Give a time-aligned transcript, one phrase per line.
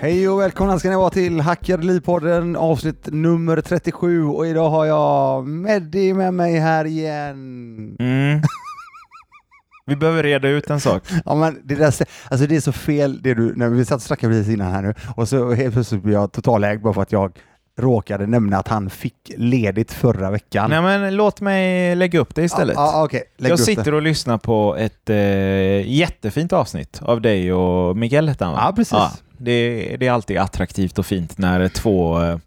[0.00, 4.84] Hej och välkomna ska ni vara till Hackad Livpodden avsnitt nummer 37 och idag har
[4.84, 7.96] jag Meddi med mig här igen.
[7.98, 8.42] Mm.
[9.86, 11.02] Vi behöver reda ut en sak.
[11.24, 11.94] Ja men det där,
[12.30, 14.82] alltså det är så fel det du, när vi satt och snackade precis innan här
[14.82, 17.32] nu och så helt plötsligt blir jag totalägd bara för att jag
[17.78, 20.70] råkade nämna att han fick ledigt förra veckan.
[20.70, 22.76] Nej, men låt mig lägga upp det istället.
[22.76, 23.22] Ja, okej.
[23.36, 25.16] Lägg jag sitter och lyssnar på ett eh,
[25.90, 28.60] jättefint avsnitt av dig och Miguel hette han va?
[28.66, 29.22] Ja, precis.
[29.38, 32.38] Det, det är alltid attraktivt och fint när två, eh,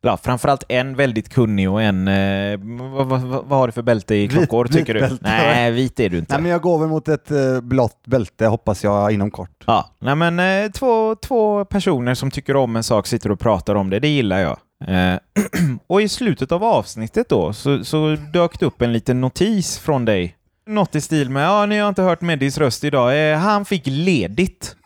[0.00, 2.58] ja, framförallt en väldigt kunnig och en, eh,
[2.92, 5.00] vad, vad, vad har du för bälte i Vit- klockor vit tycker du?
[5.00, 5.18] bälte.
[5.22, 6.32] Nej, vit är du inte.
[6.34, 9.64] Nej men jag går väl mot ett uh, blått bälte hoppas jag inom kort.
[9.66, 13.74] Ja, nej men eh, två, två personer som tycker om en sak sitter och pratar
[13.74, 14.58] om det, det gillar jag.
[14.88, 15.18] Eh,
[15.86, 20.04] och i slutet av avsnittet då så, så dök det upp en liten notis från
[20.04, 20.36] dig.
[20.66, 23.82] Något i stil med, ja ni har inte hört Meddis röst idag, eh, han fick
[23.86, 24.76] ledigt.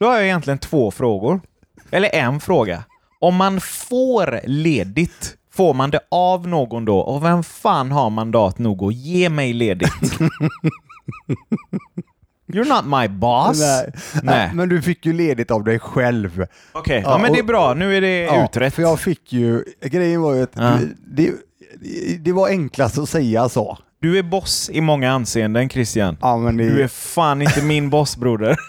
[0.00, 1.40] Då har jag egentligen två frågor.
[1.90, 2.84] Eller en fråga.
[3.20, 6.98] Om man får ledigt, får man det av någon då?
[6.98, 9.90] Och vem fan har mandat nog att ge mig ledigt?
[12.52, 13.60] You're not my boss.
[13.60, 13.92] Nej.
[14.22, 14.50] Nej.
[14.54, 16.46] Men du fick ju ledigt av dig själv.
[16.72, 17.74] Okej, ja, Ja, men det är bra.
[17.74, 18.74] Nu är det Ja, utrett.
[18.74, 20.78] För jag fick ju, grejen var ju att Ja.
[21.06, 21.32] det,
[22.20, 23.78] det var enklast att säga så.
[24.00, 26.16] Du är boss i många anseenden, Christian.
[26.20, 28.56] Ja, det, Du är fan inte min boss, broder.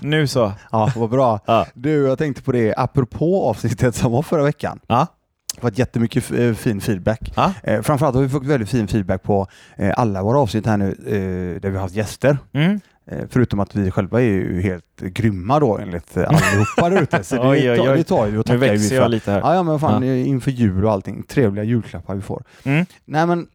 [0.00, 0.52] nu så.
[0.72, 1.40] ja, vad bra.
[1.46, 1.66] Ja.
[1.74, 4.80] Du, jag tänkte på det, apropå avsnittet som var förra veckan.
[4.86, 5.06] Ja.
[5.54, 7.32] Det var jättemycket eh, fin feedback.
[7.36, 7.52] Ja.
[7.62, 10.88] Eh, framförallt har vi fått väldigt fin feedback på eh, alla våra avsnitt här nu
[11.06, 12.38] eh, där vi har haft gäster.
[12.52, 12.80] Mm.
[13.28, 17.24] Förutom att vi själva är ju helt grymma då enligt allihopa där ute.
[17.24, 17.96] Så det, Oj, oj, tar- oj.
[17.98, 19.40] det tar vi och Nu tackar vi växer jag lite här.
[19.40, 20.14] Ja, ja men fan Ja.
[20.14, 21.22] inför jul och allting.
[21.22, 22.44] Trevliga julklappar vi får.
[22.64, 22.86] Mm.
[23.04, 23.46] Nej men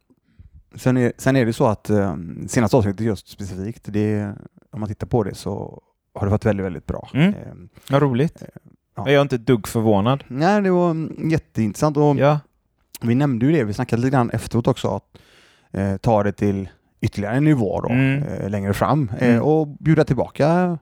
[0.74, 2.14] sen är, sen är det så att eh,
[2.48, 4.32] senaste avsnittet just specifikt, det,
[4.72, 5.82] om man tittar på det så
[6.14, 7.08] har det varit väldigt, väldigt bra.
[7.14, 7.28] Mm.
[7.28, 7.34] Eh,
[7.90, 8.42] Vad roligt.
[8.96, 9.02] Ja.
[9.06, 10.24] Jag är inte ett dugg förvånad.
[10.28, 12.38] nej, det var mm, jätteintressant och Ja.
[13.00, 15.04] vi nämnde ju det, vi snackade lite grann efteråt också, att
[15.72, 16.68] eh, ta det till
[17.00, 18.22] ytterligare en nivå då, Mm.
[18.22, 19.42] eh, längre fram eh, Mm.
[19.42, 20.78] och bjuda tillbaka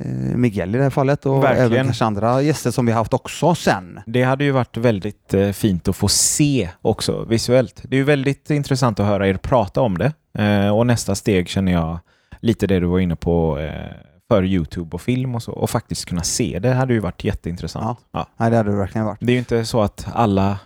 [0.00, 1.72] eh, Miguel i det här fallet och Verkligen.
[1.72, 4.00] även kanske andra gäster som vi haft också sen.
[4.06, 7.82] Det hade ju varit väldigt eh, fint att få se också visuellt.
[7.84, 10.12] Det är ju väldigt intressant att höra er prata om det.
[10.42, 11.98] Eh, och nästa steg känner jag
[12.40, 13.90] lite det du var inne på eh,
[14.30, 15.52] för Youtube och film och så.
[15.52, 17.98] Och faktiskt kunna se det hade ju varit jätteintressant.
[18.12, 18.26] Ja.
[18.36, 19.18] Nej, det hade det verkligen varit.
[19.20, 20.58] Det är ju inte så att alla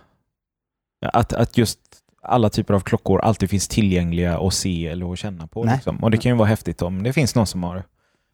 [1.13, 1.79] att, att just
[2.23, 5.63] alla typer av klockor alltid finns tillgängliga att se eller att känna på.
[5.63, 6.03] Liksom.
[6.03, 7.83] Och det kan ju vara häftigt om det finns någon som har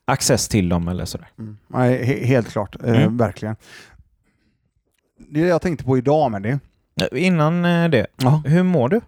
[0.05, 1.27] access till dem eller sådär.
[1.39, 1.57] Mm.
[1.67, 3.17] Nej, he- helt klart, eh, Mm.
[3.17, 3.55] verkligen.
[5.29, 6.59] Det jag tänkte på idag med det.
[7.19, 8.41] Innan eh, det, Ja.
[8.45, 9.01] hur mår du?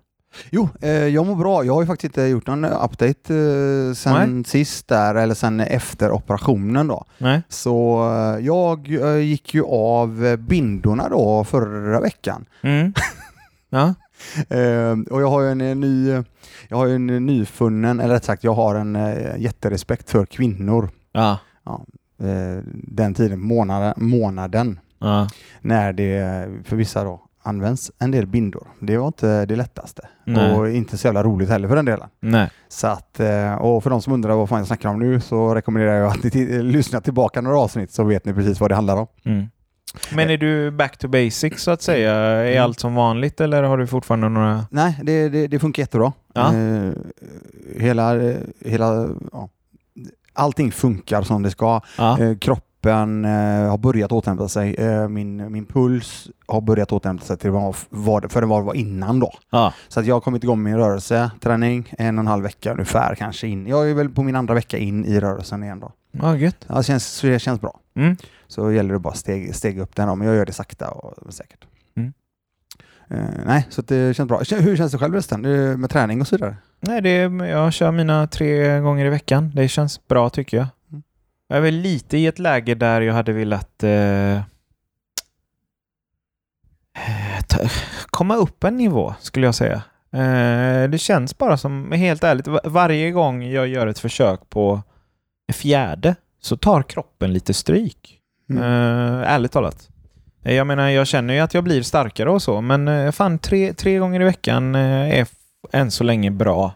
[0.50, 1.64] Jo, eh, jag mår bra.
[1.64, 6.12] Jag har ju faktiskt inte gjort någon update eh, sen sist där, eller sen efter
[6.12, 7.06] operationen då.
[7.18, 7.42] Nej?
[7.50, 12.46] Så eh, jag eh, gick ju av eh, bindorna då förra veckan.
[12.62, 12.94] Mm.
[13.72, 13.94] Ja.
[14.50, 16.24] Eh, och jag har ju en eh, ny,
[16.68, 18.98] jag har en nyfunnen, eller rätt sagt jag har en
[19.38, 20.90] jätterespekt för kvinnor.
[21.12, 21.38] Ja.
[22.20, 25.28] Eh, den tiden, månaden, månaden, ja.
[25.62, 28.68] när det för vissa då används en del bindor.
[28.80, 30.54] Det var inte det lättaste Nej.
[30.54, 32.08] och inte så jävla roligt heller för den delen.
[32.20, 32.50] Nej.
[32.68, 35.56] Så att, eh, och för de som undrar vad fan jag snackar om nu så
[35.56, 38.76] rekommenderar jag att ni ti- lyssnar tillbaka några avsnitt så vet ni precis vad det
[38.76, 39.08] handlar om.
[39.26, 39.46] Mm.
[40.16, 42.14] Men är du back to basics så att säga?
[42.16, 42.64] Är Mm.
[42.64, 44.66] allt som vanligt eller har du fortfarande några...
[44.72, 46.14] Nej, det, det, det funkar jättebra.
[46.34, 46.56] Ja.
[46.56, 46.92] Eh,
[47.78, 49.50] hela, eh, hela, ja.
[50.34, 51.82] Allting funkar som det ska.
[51.98, 52.20] Ja.
[52.20, 52.38] Eh,
[52.82, 54.74] kroppen eh, har börjat återhämta sig.
[54.74, 58.74] Eh, min, min puls har börjat återhämta sig till vad, vad, för vad det var
[58.74, 59.34] innan då.
[59.50, 59.74] Ja.
[59.88, 63.16] Så att jag har kommit igång med min rörelseträning en och en halv vecka ungefär
[63.16, 63.68] kanske in.
[63.68, 65.92] Jag är väl på min andra vecka in i rörelsen igen då.
[66.38, 66.66] Gött.
[66.68, 67.80] Ja, det, känns, så det känns bra.
[67.96, 68.18] Mm.
[68.48, 71.34] Så gäller det bara steg, stega upp den då, men jag gör det sakta och
[71.34, 71.66] säkert.
[71.98, 72.14] Mm.
[73.10, 74.42] Eh, nej, så det känns bra.
[74.60, 75.42] Hur känns det själv resten?
[75.82, 76.56] Med träning och så vidare?
[76.80, 77.16] Nej, det
[77.48, 79.52] jag kör mina tre gånger i veckan.
[79.56, 80.68] Det känns bra tycker jag.
[81.52, 84.42] Jag är väl lite i ett läge där jag hade velat eh,
[87.48, 87.60] ta,
[88.08, 89.82] komma upp en nivå, skulle jag säga.
[90.14, 94.82] Eh, det känns bara som, helt ärligt, va- varje gång jag gör ett försök på
[95.48, 98.20] en fjärde så tar kroppen lite stryk.
[98.50, 98.64] Mm.
[98.64, 99.90] Eh, ärligt talat.
[100.44, 103.40] Eh, Jag menar, jag känner ju att jag blir starkare och så, men eh, fan,
[103.40, 105.28] tre, tre gånger i veckan eh, är
[105.72, 106.74] än så länge bra.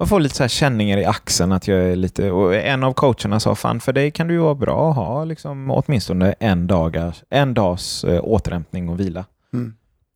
[0.00, 2.30] Jag får lite så här känningar i axeln att jag är lite...
[2.30, 5.24] Och en av coacherna sa, fan för dig kan det ju vara bra att ha
[5.24, 9.24] liksom, åtminstone en, dagars, en dags eh, återhämtning och vila.
[9.52, 9.74] Mm.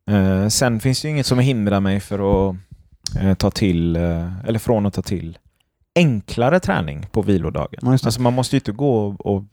[0.09, 2.55] Eh, sen finns det ju inget som hindrar mig för att
[3.21, 5.37] eh, ta till, eh, eller från att ta till
[5.95, 7.79] enklare träning på vilodagen.
[7.81, 7.91] Ja.
[7.91, 9.43] Alltså man måste ju inte gå och, och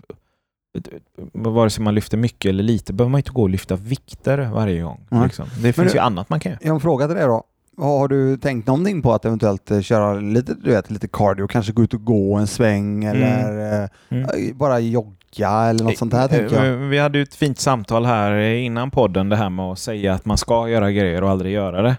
[1.32, 4.82] vare sig man lyfter mycket eller lite, behöver man inte gå och lyfta vikter varje
[4.82, 5.06] gång.
[5.08, 5.24] Nej.
[5.24, 5.46] Liksom.
[5.62, 6.60] Det finns du- ju annat man kan göra.
[6.62, 7.44] Jag har en fråga till dig då.
[7.76, 11.72] Har du tänkt någonting på att eventuellt eh, köra lite, du vet, lite cardio, kanske
[11.72, 14.58] gå ut och gå en sväng eller eh, Mm.
[14.58, 16.66] bara jogga eller något sånt här tänker jag.
[16.66, 20.14] Eh, Vi hade ju ett fint samtal här innan podden, det här med att säga
[20.14, 21.96] att man ska göra grejer och aldrig göra det.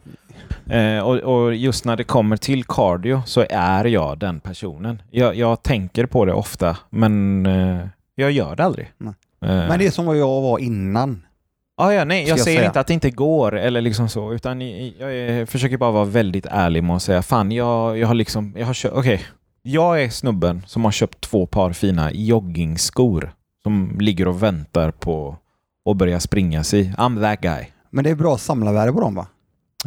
[0.79, 5.01] Eh, och, och just när det kommer till cardio så är jag den personen.
[5.11, 7.79] Jag, jag tänker på det ofta, men eh,
[8.15, 8.91] jag gör det aldrig.
[9.05, 9.11] Eh,
[9.41, 11.21] Men det är som vad jag var innan.
[11.77, 12.67] Ja, ja, nej, jag säger säga.
[12.67, 14.61] inte att det inte går eller liksom så, utan
[14.99, 18.53] jag, jag försöker bara vara väldigt ärlig med att säga fan, jag, jag har liksom,
[18.57, 19.21] jag har köpt, okej,
[19.61, 23.33] jag är snubben som har köpt två par fina joggingskor
[23.63, 25.37] som ligger och väntar på
[25.89, 26.93] att börja springas i.
[26.97, 27.65] I'm that guy.
[27.89, 29.27] Men det är bra samlarvärde på dem va?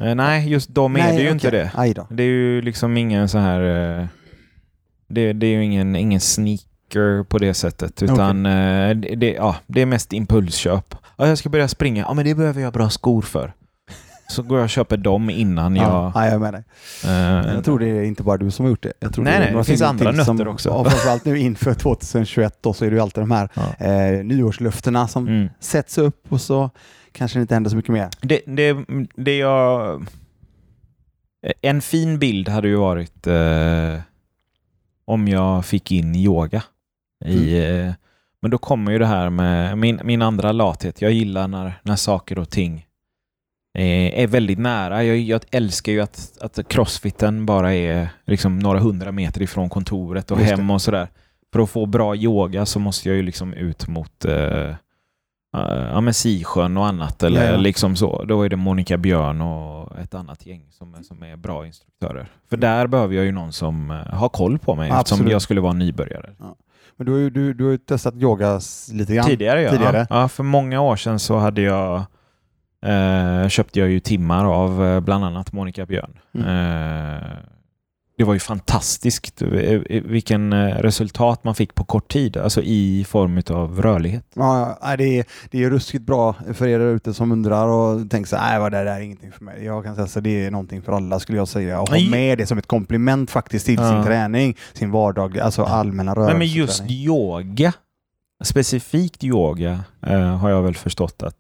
[0.01, 1.61] Eh, nej, just de är det ju inte okej.
[1.61, 1.71] det.
[1.75, 2.07] Aj då.
[2.11, 3.61] Det är ju liksom ingen så här,
[4.01, 4.07] eh,
[5.09, 9.57] det, det är ju ingen, ingen sneaker på det sättet, utan eh, det, det, ja,
[9.67, 10.95] det är mest impulsköp.
[11.17, 13.53] Ja, jag ska börja springa, ja men det behöver jag bra skor för.
[14.29, 15.85] Så går jag och köper dem innan jag...
[15.87, 16.65] Ja, ja, jag med dig.
[17.05, 18.93] eh, Jag tror det är inte bara du som har gjort det.
[19.01, 20.69] Jag tror Nej, det, nej, det finns andra ting som- nötter också.
[20.69, 23.87] Ja, framförallt nu inför 2021 då, så är det ju alltid de här Ja.
[23.87, 25.49] eh, nyårslöftena som Mm.
[25.61, 26.71] sätts upp och så
[27.13, 28.09] kanske det inte händer så mycket mer.
[28.21, 28.77] Det, det,
[29.17, 30.07] det jag...
[31.63, 34.01] En fin bild hade ju varit eh,
[35.05, 36.63] om jag fick in yoga.
[37.25, 37.93] I, eh,
[38.43, 41.03] men då kommer ju det här med min, min andra lathet.
[41.03, 42.87] Jag gillar när, när saker och ting
[43.79, 45.05] eh, är väldigt nära.
[45.05, 50.31] Jag, jag älskar ju att, att crossfiten bara är liksom några hundra meter ifrån kontoret
[50.31, 51.09] och Just hem och sådär.
[51.53, 54.75] För att få bra yoga så måste jag ju liksom ut mot eh, eh,
[55.93, 57.23] ja, men Sisjön och annat.
[57.23, 57.57] Eller Ja, ja.
[57.57, 58.25] liksom så.
[58.25, 62.27] Då är det Monica Björn och ett annat gäng som, som är bra instruktörer.
[62.51, 65.33] För där behöver jag ju någon som eh, har koll på mig eftersom Absolut.
[65.33, 66.31] jag skulle vara nybörjare.
[66.97, 68.61] Men du har ju, du, du har ju testat yoga
[68.93, 69.25] lite grann.
[69.27, 69.71] Tidigare, ja.
[69.71, 70.07] Tidigare.
[70.11, 70.29] ja.
[70.29, 71.97] För många år sedan så hade jag
[72.87, 76.19] eh, köpte jag ju timmar av eh, bland annat Monica Björn.
[76.35, 76.47] Mm.
[76.49, 77.23] Eh,
[78.19, 79.49] det var ju fantastiskt eh,
[80.05, 84.25] vilken eh, resultat man fick på kort tid, alltså i form av rörlighet.
[84.35, 88.29] Ja, det, är, det är ruskigt bra för er där ute som undrar och tänker
[88.29, 89.65] så här, vad det där är ingenting för mig.
[89.65, 91.81] Jag kan säga så det är någonting för alla skulle jag säga.
[91.81, 93.91] Och ha med det som ett komplement faktiskt till Ja.
[93.93, 96.33] sin träning, sin vardag, alltså allmänna rörelse.
[96.33, 97.73] Men, men just yoga,
[98.45, 101.37] specifikt yoga, eh, har jag väl förstått att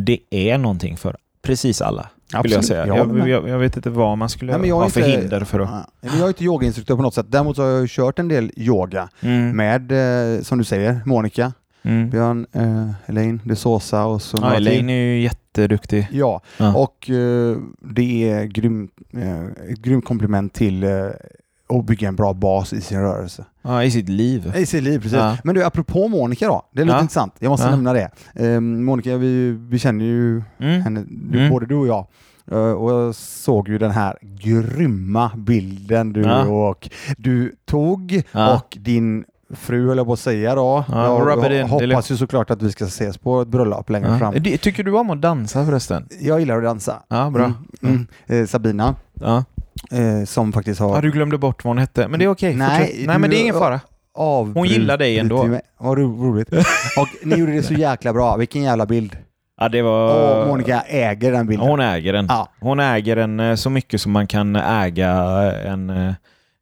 [0.00, 2.08] det är någonting för precis alla.
[2.38, 2.86] Skulle jag säga.
[2.86, 5.86] Jag, Jag, jag, vet inte vad man skulle Nej, ha för inte- hinder för att...
[6.00, 7.26] Jag är inte yogainstruktör på något sätt.
[7.28, 9.56] Däremot så har jag kört en del yoga Mm.
[9.56, 9.92] med,
[10.36, 11.52] eh, som du säger, Monica,
[11.84, 12.10] Mm.
[12.10, 14.54] Björn, eh, Elaine de Sosa och så Ja.
[14.54, 16.08] Elaine är ju jätteduktig.
[16.12, 16.74] Ja, Ja.
[16.74, 19.42] och eh, det är grym, eh,
[19.72, 20.90] ett grymt komplement till eh,
[21.78, 23.44] att bygga en bra bas i sin rörelse.
[23.62, 24.52] Ja, I sitt liv.
[24.56, 25.18] I sitt liv, precis.
[25.18, 25.36] Ja.
[25.44, 26.62] Men du, apropå Monica då.
[26.72, 27.00] Det är lite Ja.
[27.02, 27.34] intressant.
[27.38, 27.70] Jag måste Ja.
[27.70, 28.10] nämna det.
[28.34, 30.82] Eh, Monica, vi, vi känner ju Mm.
[30.82, 31.50] henne, du, Mm.
[31.50, 32.06] både du och jag.
[32.50, 36.46] Eh, och jag såg ju den här grymma bilden du Ja.
[36.46, 38.22] och du tog
[38.58, 39.24] och din
[39.54, 40.84] fru höll jag på att säga då.
[40.88, 44.18] Ja, jag hoppas ju såklart att vi ska ses på ett bröllop längre Ja.
[44.18, 44.34] fram.
[44.42, 46.08] Tycker du om att dansa förresten?
[46.20, 47.02] Jag gillar att dansa.
[47.08, 47.44] Ja, bra.
[47.44, 48.06] Mm, mm.
[48.42, 49.44] Eh, Sabina, Ja.
[49.90, 52.08] Eh, som faktiskt har ja, du glömde bort vad hon hette.
[52.08, 52.54] Men det är okej.
[52.54, 53.06] Nej, fortsätt.
[53.06, 53.80] Nej, men det är ingen fara.
[54.14, 55.58] avbrutit Hon gillar dig ändå.
[55.78, 56.48] Vad ro- roligt.
[56.98, 58.36] och ni gjorde det så jäkla bra.
[58.36, 59.16] Vilken jävla bild.
[59.60, 60.40] Ja, det var...
[60.40, 61.68] Och Monica äger den bilden.
[61.68, 62.26] Hon äger den.
[62.28, 62.48] Ja.
[62.60, 65.10] Hon äger den eh, så mycket som man kan äga
[65.64, 66.12] en, eh,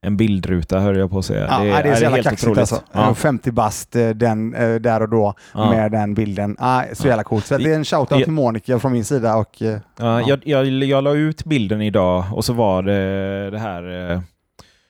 [0.02, 1.47] en bildruta, hör jag på att säga.
[1.50, 2.83] Ja, det, är, så jävla kaxigt alltså.
[2.92, 3.14] Ja.
[3.14, 5.71] 50 bast eh, den, eh, där och då Ja.
[5.71, 6.57] med den bilden.
[6.59, 7.47] Ah, så jävla coolt.
[7.47, 8.25] Så det är en shoutout Ja.
[8.25, 12.25] till Monica från min sida och eh, Ja, jag, jag, jag la ut bilden idag
[12.33, 14.23] och så var det det här...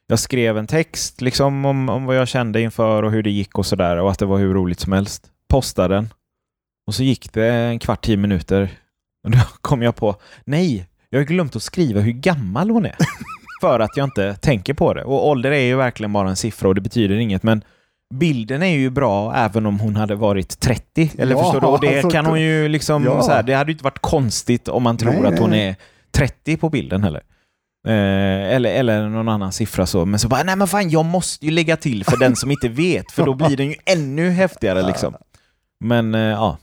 [0.07, 3.59] Jag skrev en text liksom om, om vad jag kände inför och hur det gick
[3.59, 5.27] och sådär och att det var hur roligt som helst.
[5.49, 6.09] Postade den.
[6.87, 8.71] Och så gick det en kvart, tio minuter.
[9.25, 12.97] Och då kom jag på, nej, jag har glömt att skriva hur gammal hon är.
[13.61, 15.05] För att jag inte tänker på det.
[15.05, 17.43] Och ålder är ju verkligen bara en siffra och det betyder inget.
[17.43, 17.65] Men
[18.15, 21.13] bilden är ju bra även om hon hade varit 30.
[21.19, 21.67] Eller Ja, förstår du?
[21.67, 23.05] Och det alltså, kan hon ju liksom...
[23.05, 23.23] ja.
[23.23, 25.77] Så här, det hade ju inte varit konstigt om man tror Nej, att hon är
[26.13, 27.23] 30 på bilden heller.
[27.87, 30.05] Eh, eller, eller någon annan siffra så.
[30.05, 32.69] Men så bara, nej men fan jag måste ju lägga till för den som inte
[32.69, 33.13] vet.
[33.13, 35.15] För då blir den ju ännu häftigare liksom.
[35.85, 36.59] Men eh, ja.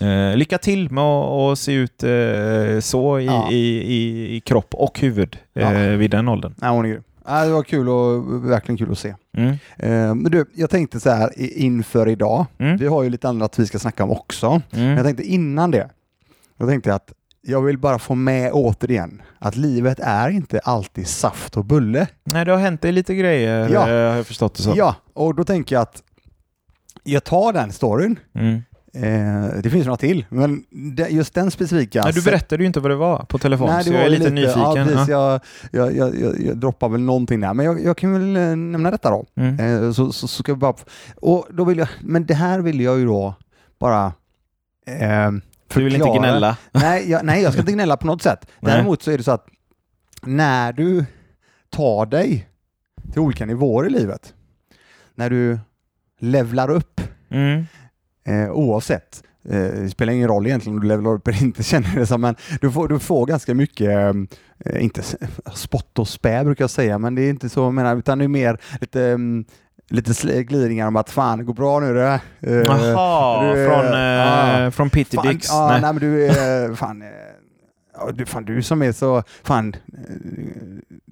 [0.00, 3.50] Eh, lycka till med att se ut eh, så i, Ja.
[3.50, 3.56] i,
[3.94, 5.96] i, i kropp och huvud eh, Ja.
[5.96, 6.54] vid den åldern.
[6.56, 7.02] nej, hon är grym.
[7.26, 9.14] Ah, det var kul och verkligen kul att se.
[9.36, 9.50] Mm.
[9.76, 12.46] Eh, men du, jag tänkte så här inför idag.
[12.58, 12.76] Mm.
[12.76, 14.62] Vi har ju lite annat vi ska snacka om också.
[14.70, 14.96] Men Mm.
[14.96, 15.88] jag tänkte innan det.
[16.56, 21.56] Jag tänkte att jag vill bara få med återigen att livet är inte alltid saft
[21.56, 22.06] och bulle.
[22.24, 23.80] Nej, det har hänt dig lite grejer Ja.
[23.80, 24.72] eh, har jag förstått det så.
[24.76, 26.02] Ja, och då tänker jag att
[27.04, 28.18] Jag tar den storyn.
[28.34, 28.62] Mm.
[28.94, 32.02] Eh, det finns några till, men det, just den specifika...
[32.04, 34.04] Ja, du berättade ju inte vad det var på telefon, Nej, det så jag är
[34.10, 34.60] ju lite, nyfiken.
[34.62, 35.40] Ja, precis, Ja.
[35.72, 38.56] jag, jag, jag, jag, jag droppar väl någonting där, men jag, jag kan väl eh,
[38.56, 39.26] nämna detta då.
[39.36, 39.84] Mm.
[39.84, 40.74] Eh, så, så, så ska vi bara...
[41.16, 43.34] Och då vill jag, men det här vill jag ju då
[43.80, 44.06] bara...
[44.86, 45.30] Eh,
[45.74, 46.18] Du vill inte förklara.
[46.18, 46.56] gnälla?
[46.72, 48.46] Nej jag, nej, jag ska inte gnälla på något sätt.
[48.60, 48.72] Nej.
[48.74, 49.46] Däremot så är det så att
[50.22, 51.04] när du
[51.70, 52.48] tar dig
[53.12, 54.34] till olika nivåer i livet,
[55.14, 55.58] när du
[56.20, 57.66] levlar upp, Mm.
[58.26, 61.96] Eh, oavsett, eh, det spelar ingen roll egentligen om du levlar upp eller inte känner
[61.96, 63.90] det som, men du får, du får ganska mycket,
[64.64, 65.02] eh, inte
[65.54, 68.24] spott och spä brukar jag säga, men det är inte så jag menar, utan det
[68.24, 69.44] är mer lite mm,
[69.90, 72.20] Lite glidningar om att fan, det går bra nu det.
[72.40, 74.70] Eh, Jaha, du är- från, eh, ja.
[74.70, 75.48] från Pitty Dicks?
[75.48, 75.80] ja, Nej.
[75.80, 75.92] nej.
[75.92, 77.02] men du är fan,
[78.14, 79.74] du, fan du som är så, fan,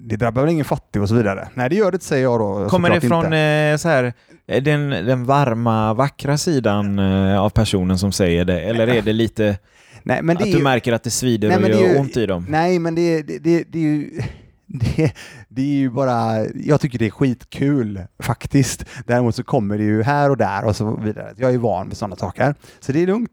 [0.09, 1.47] det drabbar väl ingen fattig och så vidare.
[1.53, 2.69] Nej det gör det inte säger jag då.
[2.69, 3.37] Kommer det från inte.
[3.37, 4.13] eh, så här,
[4.47, 8.59] eh, den, den varma, vackra sidan eh, av personen som säger det?
[8.61, 9.57] Eller är det lite
[10.03, 12.17] Nej men det att du ju, märker att det svider Nej, och gör ju- ont
[12.17, 12.45] i dem?
[12.49, 14.21] nej men det, det, det, det är ju
[14.67, 15.13] det,
[15.49, 18.85] det är ju bara, jag tycker det är skitkul faktiskt.
[19.07, 21.33] Däremot så kommer det ju här och där och så vidare.
[21.37, 22.55] Jag är van vid sådana saker.
[22.79, 23.31] Så det är lugnt.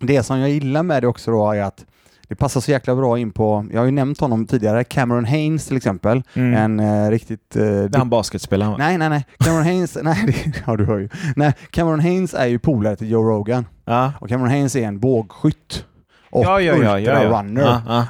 [0.00, 1.84] Det som jag gillar med det också då är att
[2.32, 5.66] det passar så jäkla bra in på, jag har ju nämnt honom tidigare, Cameron Haynes
[5.66, 6.22] till exempel.
[6.34, 6.54] Mm.
[6.54, 7.56] En eh, riktigt...
[7.56, 8.74] Eh, är han basketspelaren?
[8.78, 9.26] Nej, nej, nej.
[9.38, 11.08] Cameron Haynes, nej, det, ja du hör ju.
[11.36, 13.66] Nej, Cameron Haynes är ju polare till Joe Rogan.
[13.84, 14.12] Ja.
[14.20, 15.84] Och Cameron Haynes är en bågskytt.
[16.30, 17.12] Och Ja, ja, ja, ja.
[17.12, 17.62] ultra-runner.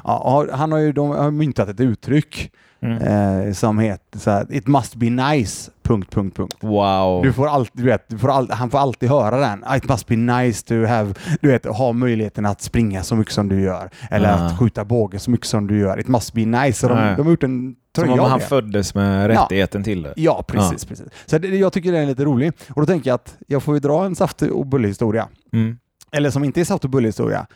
[0.05, 2.51] Ja, han har ju de har myntat ett uttryck
[2.83, 3.47] Mm.
[3.49, 5.71] eh, som heter så här, It must be nice...
[5.83, 6.57] Punkt, punkt, punkt.
[6.61, 7.23] Wow.
[7.23, 9.65] Du får alltid, du vet, du får all, han får alltid höra den.
[9.67, 13.35] Ah, It must be nice to have, du vet, ha möjligheten att springa så mycket
[13.35, 13.91] som du gör.
[14.11, 14.35] Eller Ah.
[14.35, 16.01] att skjuta båge så mycket som du gör.
[16.01, 16.79] It must be nice.
[16.81, 17.17] Så de, Ah, ja.
[17.17, 18.45] de har gjort en Som tröja om av han det.
[18.45, 20.13] föddes med rättigheten till det.
[20.17, 20.85] Ja, precis.
[20.85, 21.07] precis.
[21.27, 22.53] Så det, jag tycker den är lite rolig.
[22.71, 25.29] Och då tänker jag att jag får ju dra en saft och bulle-historia.
[25.53, 25.79] Mm.
[26.13, 27.47] Eller som inte är saft och bulle-historia.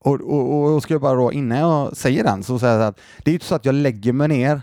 [0.00, 3.00] Och, och, och ska jag bara då, innan jag säger den, så säger jag att
[3.22, 4.62] det är ju inte så att jag lägger mig ner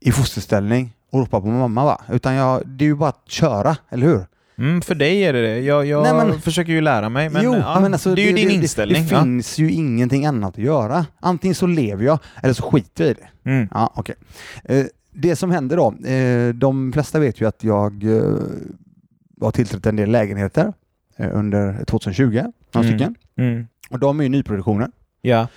[0.00, 2.00] i fosterställning och ropar på mamma va?
[2.12, 4.26] Utan jag, det är ju bara att köra, eller hur?
[4.58, 5.60] Mm, för dig är det det.
[5.60, 7.30] Jag, jag Nej, men- försöker ju lära mig.
[7.30, 9.02] Men, jo, ja, men alltså, det är ju din inställning.
[9.06, 9.22] Det, ja.
[9.22, 11.06] finns ju ingenting annat att göra.
[11.20, 13.50] Antingen så lever jag, eller så skiter jag i det.
[13.50, 13.68] Mm.
[13.74, 14.14] Ja, okej.
[14.64, 18.22] Eh, det som händer då, eh, de flesta vet ju att jag eh,
[19.40, 20.72] har tillträtt en del lägenheter
[21.18, 22.24] under 2020,
[22.74, 22.98] några Mm.
[22.98, 23.14] stycken.
[23.38, 23.66] Mm.
[23.90, 24.90] Och de är ju nyproduktioner.
[25.22, 25.48] Ja.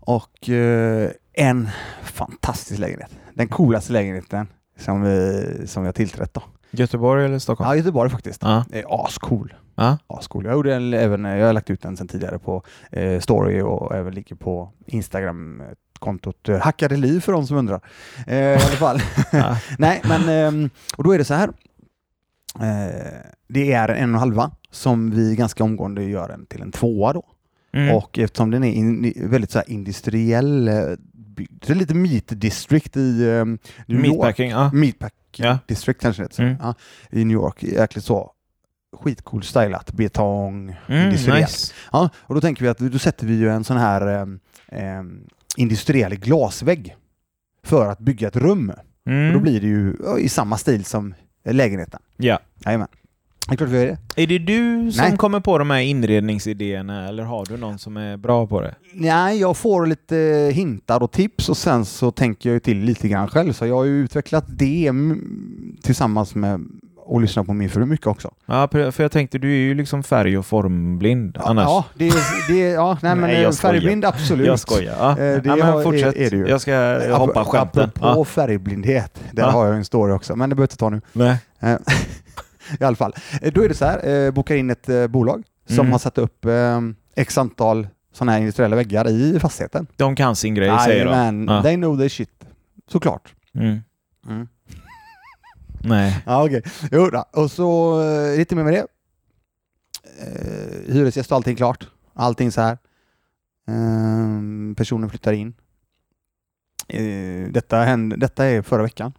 [0.00, 1.68] Och eh, en
[2.02, 3.10] fantastisk lägenhet.
[3.34, 4.46] Den coolaste lägenheten
[4.78, 6.42] som vi, som vi har tillträtt då.
[6.70, 7.70] Göteborg eller Stockholm?
[7.70, 8.42] Ja, Göteborg faktiskt.
[8.42, 8.64] Ja.
[8.68, 9.54] Det är ascool.
[9.74, 9.98] Ja.
[10.06, 10.44] Ascool.
[10.44, 13.94] Jag, gjorde en, även, jag har lagt ut den sedan tidigare på eh, story och
[13.94, 17.80] även ligger på Instagram-kontot eh, Hackade liv för de som undrar.
[18.26, 19.00] Eh, I alla fall.
[19.78, 21.50] Nej, men ehm, och då är det så här.
[22.54, 23.12] Eh,
[23.48, 27.22] det är en och halva som vi ganska omgående gör en till en tvåa då.
[27.72, 27.94] Mm.
[27.96, 30.74] Och eftersom den är in, väldigt så här industriell, eh,
[31.12, 34.06] byggd, det är lite Meat District i eh, New York.
[34.06, 34.70] Meatpacking, ja.
[34.72, 35.58] Meatpack Ja.
[35.66, 36.38] District kanske det.
[36.38, 36.56] Mm.
[36.60, 36.74] Ja,
[37.10, 37.62] I New York.
[37.62, 38.32] Jäkligt så
[38.96, 39.92] skitcool stylat.
[39.92, 41.40] Betong, Mm, industriellt.
[41.40, 41.74] nice.
[41.92, 44.28] Ja, och då tänker vi att då sätter vi ju en sån här
[44.72, 45.02] eh,
[45.56, 46.96] industriell glasvägg
[47.64, 48.72] för att bygga ett rum.
[49.06, 49.26] Mm.
[49.28, 51.14] Och då blir det ju i samma stil som
[51.44, 52.00] lägenheten.
[52.16, 52.38] Ja.
[52.64, 52.88] Jajamän.
[53.48, 54.22] Det är klart vi gör det.
[54.22, 55.16] Är det du som Nej.
[55.16, 58.74] kommer på de här inredningsidéerna eller har du någon som är bra på det?
[58.92, 63.08] Nej, jag får lite hintar och tips och sen så tänker jag ju till lite
[63.08, 63.52] grann själv.
[63.52, 66.60] Så jag har ju utvecklat det mm, tillsammans med
[67.08, 68.34] och lyssnat på min fru mycket också.
[68.46, 71.64] Ja, för jag tänkte du är ju liksom färg och formblind annars.
[71.64, 72.12] Ja, det,
[72.48, 74.46] det, ja nej, men Nej, eh, färgblind absolut.
[74.46, 74.94] Jag skojar.
[74.98, 75.10] Ja.
[75.10, 76.16] Eh, det ja, men har- fortsätt.
[76.16, 76.46] är- är det ju.
[76.48, 77.82] Jag ska jag hoppa skämten.
[77.84, 78.24] Apropå Ja.
[78.24, 79.50] färgblindhet, där Ja.
[79.50, 81.00] har jag en story också, men det behöver jag inte ta nu.
[81.12, 81.36] Nej.
[81.60, 81.78] Eh,
[82.80, 83.14] I alla fall.
[83.42, 85.92] Eh, Då är det så här, eh, bokar in ett eh, bolag som Mm.
[85.92, 86.80] har satt upp eh,
[87.16, 89.86] x antal sådana här industriella väggar i fastigheten.
[89.96, 91.46] De kan sin grej säger de.
[91.48, 91.62] Ja.
[91.62, 92.30] they know their shit.
[92.90, 93.34] Såklart.
[93.54, 93.78] Mm.
[94.28, 94.48] Mm.
[95.82, 96.22] Nej.
[96.26, 96.62] Ja, okej.
[96.92, 97.24] Jo, då.
[97.32, 98.86] och så eh, lite mer med det.
[100.20, 101.88] Eh, hyresgäst och allting klart.
[102.14, 102.78] Allting så här.
[103.68, 105.54] Ehm, personen flyttar in.
[106.88, 109.12] Eh, detta, hände, detta är förra veckan.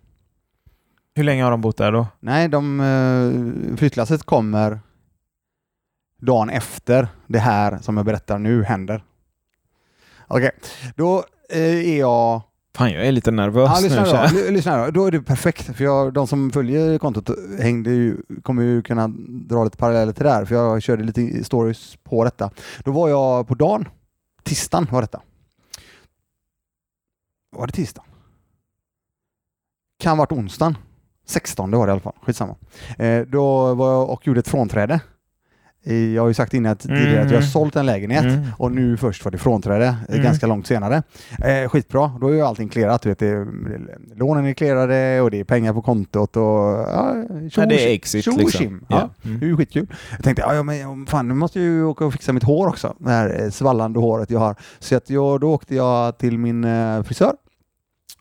[1.16, 2.08] Hur länge har de bott där då?
[2.20, 4.80] Nej, de, eh, flyttlasset kommer
[6.22, 9.04] dagen efter det här som jag berättar nu händer.
[10.28, 10.52] Okej,
[10.96, 12.42] då eh, är jag...
[12.76, 13.88] Fan, jag är lite nervös Ja, nu.
[13.88, 14.40] lyssna, känner då.
[14.48, 14.92] L- lyssna då.
[14.92, 19.08] Då är det perfekt, för jag, de som följer kontot hängde ju, kommer ju kunna
[19.28, 22.52] dra lite paralleller till det här, för jag körde lite stories på detta.
[22.84, 23.88] Då var jag på dagen,
[24.44, 25.22] tisdagen var detta.
[27.56, 28.10] Var det tisdagen?
[30.00, 30.78] Kan ha varit onsdagen.
[31.26, 32.56] 16 var det i alla fall, skitsamma.
[32.98, 35.00] Eh, då var jag och gjorde ett frånträde.
[35.84, 37.42] Jag har ju sagt innan att, tidigare att jag har Mm.
[37.42, 38.46] sålt en lägenhet Mm.
[38.58, 40.24] och nu först var det frånträde eh, Mm.
[40.24, 41.04] ganska långt senare.
[41.46, 43.06] Eh, skitbra, då är ju allting clearat.
[43.06, 43.48] Vet, det,
[44.16, 47.16] lånen är clearade och det är pengar på kontot och ja,
[47.52, 48.86] tjo Ja, det är exit Tjo liksom.
[48.90, 49.10] Ja.
[49.22, 49.28] Ja.
[49.30, 49.40] Mm.
[49.40, 49.88] Det är ju skitkul.
[50.12, 52.96] Jag tänkte, ja, men fan, nu måste jag ju åka och fixa mitt hår också.
[53.00, 54.56] Det här eh, svallande håret jag har.
[54.80, 57.34] Så att jag, då åkte jag till min eh, frisör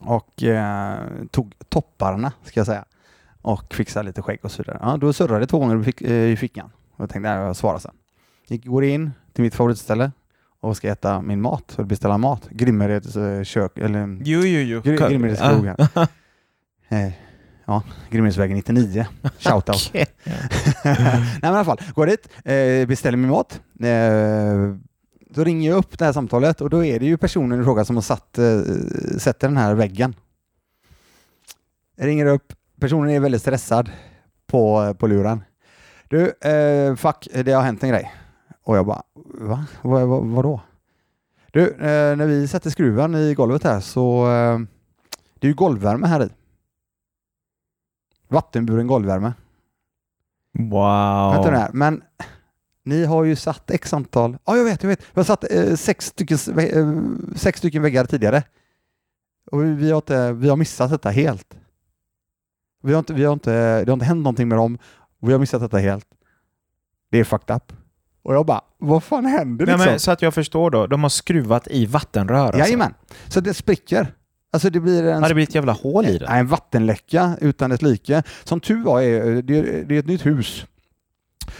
[0.00, 0.94] och eh,
[1.30, 2.84] tog topparna, ska jag säga.
[3.42, 4.78] Och fixade lite skägg och så vidare.
[4.82, 6.70] Ja, då surrade det två gånger i fickan.
[6.98, 7.94] Jag tänkte, nej, jag svarar sen.
[8.48, 10.12] Gick, går in till mitt favoritställe
[10.60, 12.48] och ska äta min mat, eller beställa mat.
[12.50, 14.80] Grimmereds eh, kök, eller Jo, jo, jo.
[14.80, 15.50] Gr- Grimmereds Ja.
[15.50, 16.08] krog här.
[16.88, 17.12] Eh,
[17.66, 19.06] ja, Grimmeredsvägen 99.
[19.38, 19.90] Shoutout.
[19.94, 20.06] Nej
[20.84, 23.60] men i alla fall, går dit, eh, beställer min mat.
[23.80, 24.74] Eh,
[25.30, 27.84] då ringer jag upp det här samtalet och då är det ju personen i fråga
[27.84, 28.60] som har satt, eh,
[29.18, 30.14] sätter den här väggen.
[31.96, 33.90] Jag ringer upp, personen är väldigt stressad
[34.46, 35.44] på, på luren.
[36.08, 38.14] Du, eh, fuck, det har hänt en grej.
[38.62, 39.66] Och jag bara, va?
[39.82, 40.60] Vad, vad, vadå?
[41.52, 44.58] Du, eh, när vi sätter skruven i golvet här så eh,
[45.38, 46.28] det är ju golvvärme här i.
[48.28, 49.32] Vattenburen golvvärme.
[50.58, 51.32] Wow.
[51.32, 52.02] Vänta nu här, men
[52.84, 55.74] ni har ju satt x antal, ja jag vet, jag vet, vi har satt eh,
[55.74, 56.92] sex, stycken, eh,
[57.36, 58.42] sex stycken väggar tidigare.
[59.50, 61.56] Och vi har, inte, vi har missat detta helt.
[62.82, 64.78] Vi har inte, vi har inte, det har inte hänt någonting med dem,
[65.22, 66.06] vi har missat detta helt.
[67.10, 67.72] Det är fucked up.
[68.22, 69.90] Och jag bara, vad fan händer Nej, liksom?
[69.90, 72.58] men, så att jag förstår då, de har skruvat i vattenrör alltså.
[72.58, 72.94] Jajamän,
[73.28, 74.14] så det spricker.
[74.52, 76.26] Alltså det blir en Har det blivit ett jävla hål i det?
[76.28, 78.22] Nej, en vattenläcka utan dess like.
[78.44, 80.66] Som tur var är det, det är ett nytt hus.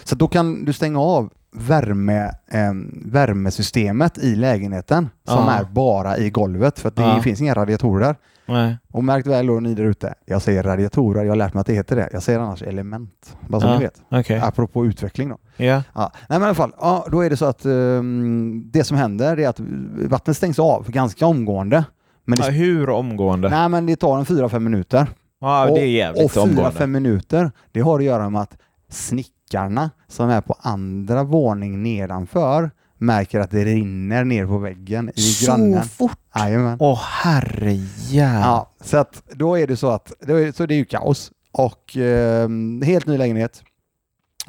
[0.04, 2.72] Så då kan du stänga av värme, eh,
[3.04, 5.52] värmesystemet i lägenheten som Ja.
[5.52, 7.22] är bara i golvet för att det Ja.
[7.22, 8.16] finns inga radiatorer där.
[8.48, 8.78] Nej.
[8.92, 11.66] Och märk väl då ni där ute, jag säger radiatorer, jag har lärt mig att
[11.66, 12.08] det heter det.
[12.12, 13.74] Jag säger annars element, bara så Ja.
[13.78, 14.02] ni vet.
[14.10, 14.40] Okej.
[14.44, 15.38] Apropå utveckling då.
[15.56, 15.82] Ja.
[15.94, 16.12] Ja.
[16.28, 19.36] Nej men i alla fall, ja, då är det så att ehm, det som händer
[19.40, 19.60] är att
[20.08, 21.84] vattnet stängs av ganska omgående.
[22.24, 23.48] Men det, Ja, hur omgående?
[23.48, 25.06] nej, men det tar en 4-5 minuter.
[25.40, 26.72] Ja, det är jävligt och fyra, omgående.
[26.78, 28.56] fem minuter, det har att göra med att
[28.90, 35.20] snickarna som är på andra våning nedanför märker att det rinner ner på väggen i
[35.20, 35.82] Så grannen.
[35.82, 36.18] fort?
[36.38, 36.76] Jajamän.
[36.80, 38.40] Åh herrejävlar.
[38.40, 41.32] Ja, så att då är det så att då är, så det är ju kaos
[41.52, 42.48] och eh,
[42.84, 43.62] helt ny lägenhet.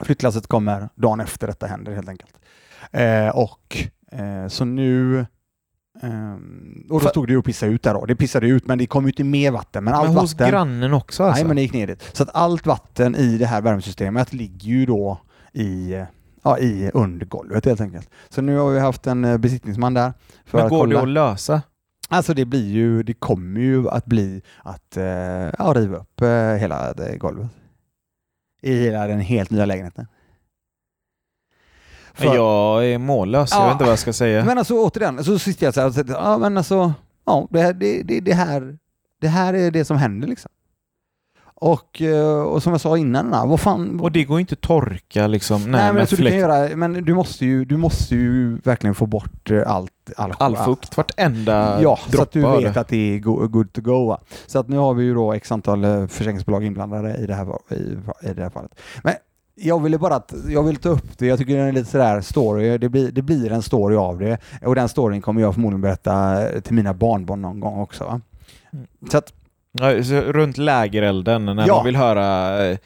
[0.02, 2.34] Flyttlasset kommer dagen efter detta händer helt enkelt.
[2.91, 3.78] Eh, och
[4.12, 5.19] eh, så nu
[6.04, 8.06] ehm, och då För- stod det ju och pissade ut där då.
[8.06, 9.84] Det pissade ut men det kom ju inte mer vatten.
[9.84, 11.38] Men allt Men hos vatten grannen också alltså?
[11.41, 12.10] Nej, men det gick ner dit.
[12.13, 15.21] Så att allt vatten i det här värmesystemet ligger ju då
[15.54, 16.04] i,
[16.43, 18.10] ja, i under golvet helt enkelt.
[18.30, 20.13] Så nu har vi haft en eh, besiktningsman där
[20.45, 20.95] för men att går kolla.
[20.95, 21.62] det att lösa?
[22.12, 26.28] Alltså det blir ju, det kommer ju att bli att eh, ja, riva upp eh,
[26.54, 27.48] hela det golvet.
[28.62, 30.08] I hela den helt nya lägenheten.
[32.13, 33.65] För- Jag är mållös, jag Ja.
[33.65, 34.45] vet inte vad jag ska säga.
[34.45, 36.93] Men alltså återigen, så sitter jag så här och säger, ja men alltså,
[37.26, 38.78] ja det här, det, det, det här,
[39.22, 40.52] det här är det som händer liksom.
[41.62, 44.00] Och, eh, och som jag sa innan, na, vad fan...
[44.00, 45.62] Och det går ju inte att torka liksom.
[45.62, 46.41] Nej, Nej, men alltså, du kan fläkt.
[46.41, 50.56] göra, men du måste ju, du måste ju verkligen få bort eh, allt, all, All
[50.58, 54.17] fukt, vartenda Ja, så att du vet att det är go- good to go.
[54.48, 57.48] Så att nu har vi ju då x antal eh, försäkringsbolag inblandade i det här,
[57.69, 57.76] i,
[58.30, 58.72] i det här fallet.
[59.04, 59.13] Men
[59.56, 62.22] jag ville bara att, jag vill ta upp det, jag tycker det är lite sådär
[62.22, 64.38] story, det blir, det blir en story av det.
[64.65, 68.04] Och den storyn kommer jag förmodligen berätta till mina barnbarn någon gång också.
[68.04, 68.22] Va?
[68.74, 68.86] Mm.
[69.12, 69.34] Så att,
[69.71, 69.93] Ja,
[70.34, 71.75] runt lägerelden, när Ja.
[71.75, 72.77] man vill höra eh,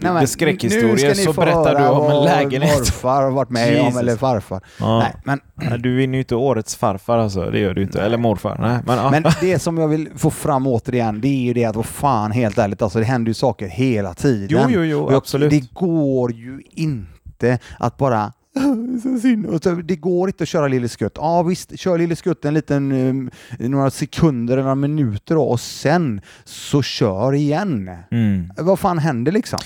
[0.00, 2.78] nej, skräckhistorier så berättar du om en lägenhet.
[2.78, 4.00] morfar har varit med om Jesus.
[4.00, 4.60] eller farfar.
[4.80, 4.98] Ja.
[4.98, 7.98] Nej, men Nej, Du vinner ju inte årets farfar alltså, det gör du inte.
[7.98, 8.06] Nej.
[8.06, 8.58] Eller morfar.
[8.60, 9.10] Nej, men, ja.
[9.10, 12.30] Men det som jag vill få fram återigen, det är ju det att vad fan
[12.32, 14.68] helt ärligt, alltså det händer ju saker hela tiden.
[14.70, 15.50] jo, jo, jo, absolut.
[15.50, 18.32] Det går ju inte att bara
[19.02, 19.46] så synd.
[19.46, 21.12] Och så, det går inte att köra Lille Skutt.
[21.16, 26.20] Ja visst, kör Lille Skutt en liten um, några sekunder eller några minuter och sen
[26.44, 27.90] så kör igen.
[28.10, 28.52] Mm.
[28.56, 29.58] Vad fan händer liksom?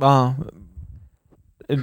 [0.00, 0.34] Ja.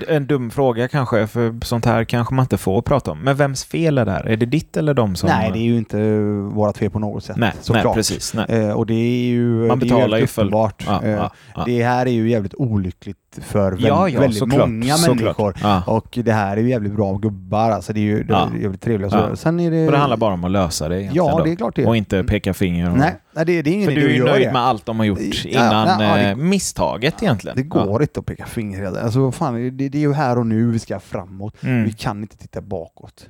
[0.08, 3.20] En- dum fråga kanske, för sånt här kanske man inte får prata om.
[3.20, 4.26] Men vems fel är det här?
[4.26, 5.30] Är det ditt eller de som...
[5.30, 6.20] Nej, det är ju inte
[6.54, 7.38] vårat fel på något sätt.
[7.38, 8.34] nej, nej precis.
[8.34, 8.46] Nej.
[8.50, 10.84] Eh, och det är ju Man betalar ju uppenbart.
[10.88, 11.64] Ja, Eh, ja, ja.
[11.66, 15.20] Det här är ju jävligt olyckligt för väldigt, ja, ja, väldigt såklart, många såklart.
[15.38, 15.56] människor.
[15.62, 15.84] Ja.
[15.88, 18.50] Och det här är ju jävligt bra gubbar, alltså det är ju det Ja.
[18.56, 19.10] är jävligt trevliga.
[19.10, 19.36] Så Ja.
[19.36, 19.86] Sen är det...
[19.86, 21.86] Och det handlar bara om att lösa det Ja, det är klart det.
[21.86, 22.92] Och inte peka finger.
[22.92, 22.98] Och...
[22.98, 24.54] Nej, nej det, det är ingen För du är ju nöjd det.
[24.54, 27.58] med allt de har gjort innan det- eh, misstaget egentligen.
[27.58, 28.86] Det går inte att peka finger.
[28.86, 31.64] Alltså, fan, det, det är ju här och nu vi ska framåt.
[31.64, 31.84] Mm.
[31.84, 33.30] Vi kan inte titta bakåt.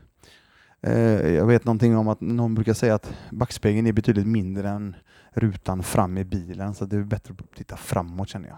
[0.88, 1.00] Eh,
[1.34, 4.96] jag vet någonting om att någon brukar säga att backspegeln är betydligt mindre än
[5.34, 8.58] rutan fram i bilen så det är bättre att titta framåt känner jag.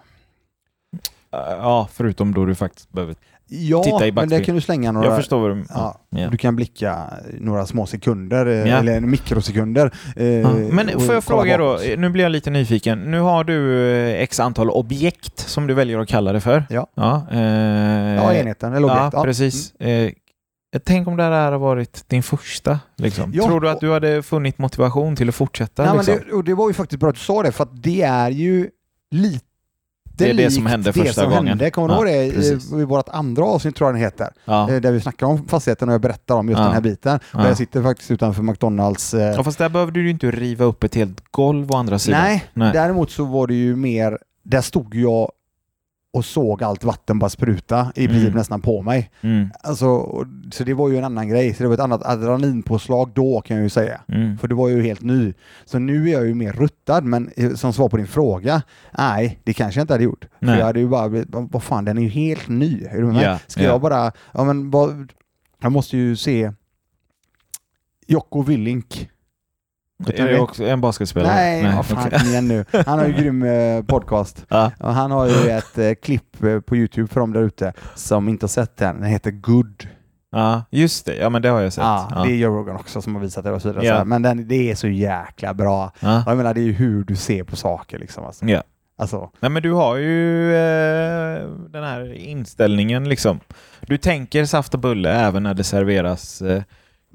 [1.31, 3.15] Ja, förutom då du faktiskt behöver...
[3.49, 4.29] Ja, Titta i men backspegeln.
[4.39, 5.07] där kan du slänga några...
[5.07, 6.29] Jag förstår vad du Ja, Ja.
[6.29, 8.77] Du kan blicka några små sekunder eh, Ja.
[8.77, 9.93] eller mikrosekunder.
[10.15, 10.49] eh, Ja.
[10.71, 11.99] Men får jag fråga då, bakåt.
[11.99, 13.11] nu blir jag lite nyfiken.
[13.11, 16.65] Nu har du eh, x antal objekt som du väljer att kalla det för.
[16.69, 16.87] Ja.
[16.95, 17.39] Ja, eh,
[18.15, 19.13] Ja, enheten eller objekt.
[19.13, 19.75] Ja, precis.
[19.75, 20.11] Eh,
[20.85, 22.79] tänk om det här har varit din första.
[22.95, 23.31] Liksom.
[23.33, 25.83] Ja, Tror du att du hade funnit motivation till att fortsätta?
[25.85, 26.19] Ja, men liksom?
[26.29, 28.29] det, och det var ju faktiskt bra att du sa det, för att det är
[28.29, 28.69] ju
[29.11, 29.45] lite
[30.17, 31.47] Det är det som hände det första som gången.
[31.47, 31.71] Hände.
[31.71, 32.71] Kommer du Ja, ihåg det precis.
[32.73, 34.69] i, i vårt andra avsnitt, tror jag den heter, ja.
[34.71, 36.63] eh, där vi snackar om fastigheten och jag berättar om just Ja.
[36.65, 37.19] den här biten.
[37.33, 37.39] Ja.
[37.39, 39.13] Där jag sitter faktiskt utanför McDonalds.
[39.13, 41.99] Eh, ja, fast där behövde du ju inte riva upp ett helt golv å andra
[41.99, 42.21] sidan.
[42.21, 42.73] nej, Nej.
[42.73, 45.31] däremot så var det ju mer, där stod jag
[46.17, 48.37] och såg allt vatten bara spruta i princip Mm.
[48.37, 49.09] nästan på mig.
[49.21, 49.49] Mm.
[49.63, 49.97] Alltså,
[50.51, 51.53] så det var ju en annan grej.
[51.53, 54.01] Så det var ett annat adrenalinpåslag då kan jag ju säga.
[54.07, 54.37] Mm.
[54.37, 55.33] För det var ju helt ny.
[55.65, 58.61] Så nu är jag ju mer ruttad, men eh, som svar på din fråga,
[58.97, 60.25] nej, det kanske jag inte hade gjort.
[60.39, 60.53] Nej.
[60.53, 62.83] För jag hade ju bara blivit, vad fan, den är ju helt ny.
[62.83, 63.23] Är du med?
[63.23, 63.69] Ja, Ska ja.
[63.69, 65.11] jag bara, ja men vad,
[65.61, 66.51] jag måste ju se
[68.07, 69.09] Jocko Willink.
[69.99, 71.33] Du Är det också en basketspelare?
[71.35, 72.19] Nej, vad fan, okej.
[72.19, 72.65] kom igen nu.
[72.85, 74.45] Han har ju grym eh, podcast.
[74.49, 74.71] Ja.
[74.79, 78.29] Och han har ju ett eh, klipp eh, på Youtube för dem där ute som
[78.29, 78.95] inte har sett den.
[79.01, 79.87] Den heter Good.
[80.31, 81.15] ja, just det.
[81.15, 81.83] Ja, men det har jag sett.
[81.83, 82.23] Ja, Ja.
[82.23, 83.85] Det är Joe Rogan också som har visat det och så vidare.
[83.85, 84.03] Ja.
[84.03, 85.91] Men den, det är så jäkla bra.
[85.99, 86.23] Ja.
[86.25, 88.25] Jag menar, det är ju hur du ser på saker liksom.
[88.25, 88.45] Alltså.
[88.45, 88.63] Ja.
[88.99, 93.39] Alltså, Nej, men du har ju eh, den här inställningen liksom.
[93.81, 96.63] Du tänker saft och bulle även när det serveras eh,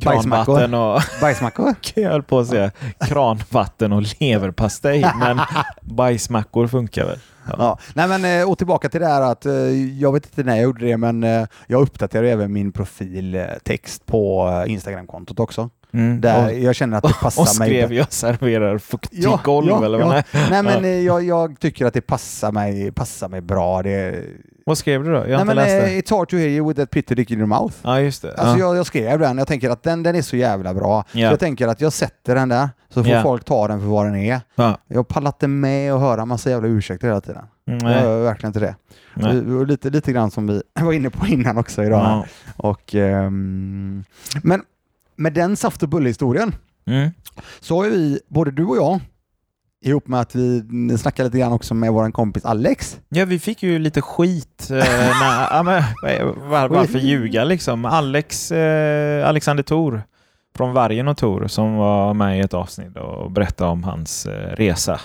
[0.05, 0.75] Bajsmackor.
[0.75, 1.75] och, bajsmackor?
[1.95, 5.41] jag höll på att säga, kranvatten och leverpastej, men
[5.83, 7.19] bajsmackor funkar väl?
[7.59, 7.79] Ja.
[7.95, 9.53] Nej men eh, och tillbaka till det här att eh,
[10.01, 14.49] jag vet inte när jag gjorde det men eh, jag uppdaterar även min profiltext på
[14.67, 15.71] Instagramkontot också.
[15.95, 16.21] Mm.
[16.21, 17.69] Där och, jag känner att det passar och mig.
[17.69, 20.07] skrev jag serverar fuktig Ja, golv ja, eller ja.
[20.07, 20.15] vad?
[20.33, 20.47] Nej.
[20.51, 21.21] Nej men Ja.
[21.21, 23.83] jag, jag tycker att det passar mig, passar mig bra.
[23.83, 24.25] Det,
[24.67, 25.17] Vad skrev du då?
[25.17, 26.01] Jag har nej inte men läst eh, det.
[26.01, 27.75] it's hard to hear you with that pitty dick in your mouth.
[27.83, 28.35] Ja, just det.
[28.35, 28.59] Alltså ja.
[28.59, 31.05] jag, jag skrev den, jag tänker att den, den är så jävla bra.
[31.13, 31.31] Så Ja.
[31.31, 33.23] jag tänker att jag sätter den där, så får Ja.
[33.23, 34.41] folk ta den för vad den är.
[34.55, 34.79] Ja.
[34.89, 37.45] Jag pallar inte med att höra massa jävla ursäkter hela tiden.
[37.65, 38.03] Jag Nej.
[38.03, 38.75] gör verkligen inte det.
[39.15, 39.39] Nej.
[39.41, 42.01] Och- och lite, lite grann som vi var inne på innan också idag.
[42.01, 42.25] Ja.
[42.57, 44.05] Och, ehm,
[44.43, 44.63] men
[45.17, 46.55] med den saft och bulle-historien
[46.87, 47.11] Mm.
[47.61, 49.01] så har ju vi, både du och jag,
[49.83, 53.01] ihop med att vi snackade lite grann också med vår kompis Alex.
[53.09, 54.69] Ja, vi fick ju lite skit.
[54.71, 55.83] Eh, när, ja, men,
[56.51, 57.85] var, varför ljuga liksom?
[57.85, 60.03] Alex, eh, Alexander Thor
[60.57, 64.57] från Vargen och Tor som var med i ett avsnitt och berättade om hans eh,
[64.57, 65.01] resa.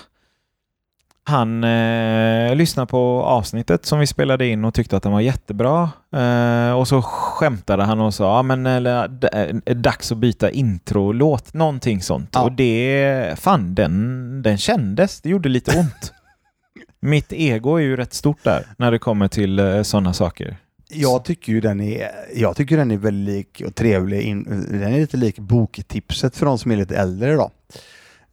[1.28, 5.90] Han eh, lyssnade på avsnittet som vi spelade in och tyckte att den var jättebra.
[6.16, 11.54] Eh, och så skämtade han och sa, ja men eller, eh, dags att byta introlåt,
[11.54, 12.30] någonting sånt.
[12.34, 12.44] Ja.
[12.44, 16.14] Och det, fan den, den kändes, det gjorde lite ont.
[17.00, 20.58] Mitt ego är ju rätt stort där när det kommer till eh, sådana saker.
[20.90, 24.22] Jag tycker ju den är, jag tycker den är väldigt lik och trevlig.
[24.22, 27.52] In, den är lite lik boktipset för de som är lite äldre idag.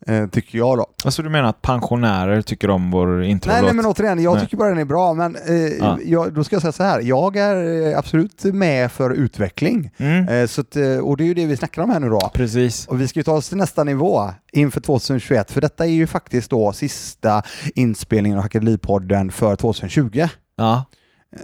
[0.07, 0.87] Eh, tycker jag då.
[1.05, 3.55] Alltså du menar att pensionärer tycker om vår introlåt?
[3.57, 4.43] Nej, nej, men återigen, jag Nej.
[4.43, 5.14] tycker bara den är bra.
[5.14, 5.99] Men eh, Ja.
[6.05, 9.90] jag, då ska jag säga så här, jag är eh, absolut med för utveckling.
[9.97, 12.09] Mm, Eh, så att, eh, och det är ju det vi snackar om här nu
[12.09, 12.31] då.
[12.35, 12.87] precis.
[12.87, 16.07] Och vi ska ju ta oss till nästa nivå inför 2021, för detta är ju
[16.07, 17.43] faktiskt då sista
[17.75, 20.27] inspelningen av Hackeripodden för 2020.
[20.57, 20.85] Ja.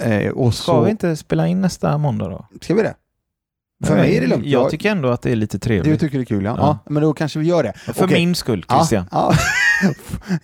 [0.00, 2.46] Eh, och Ska så, vi inte spela in nästa måndag då?
[2.60, 2.94] Ska vi det?
[3.84, 4.46] För mig är det lugnt.
[4.46, 6.00] Jag tycker ändå att det är lite Du trevligt.
[6.00, 6.54] tycker det är kul, ja.
[6.58, 6.78] Ja.
[6.84, 6.90] ja.
[6.92, 7.72] Men då kanske vi gör det.
[7.76, 8.18] För Okej.
[8.26, 9.04] min skull, Christian.
[9.10, 9.32] Ja,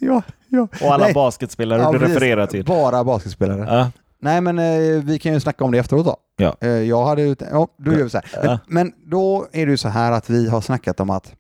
[0.01, 0.22] ja.
[0.49, 0.68] ja.
[0.81, 1.14] Och alla Nej.
[1.14, 2.64] basketspelare Ja, du refererar till.
[2.64, 3.75] Bara basketspelare.
[3.77, 3.90] Ja.
[4.20, 6.16] Nej, men eh, vi kan ju snacka om det efteråt då.
[6.37, 6.57] Ja.
[6.61, 7.37] Eh, jag hade ju...
[7.51, 8.42] Ja, då gör vi så här.
[8.44, 11.33] Men, men då är det ju så här att vi har snackat om att